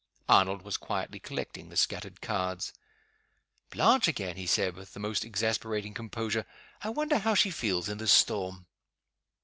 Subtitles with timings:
[0.27, 2.73] Arnold was quietly collecting the scattered cards.
[3.69, 6.47] "Blanche, again?" he said, with the most exasperating composure.
[6.81, 8.65] "I wonder how she feels, in this storm?"